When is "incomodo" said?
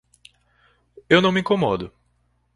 1.41-1.93